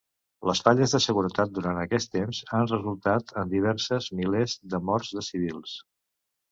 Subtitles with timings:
[0.49, 5.29] Les falles de seguretat durant aquest temps han resultat en diverses milers de morts de
[5.33, 5.81] civils.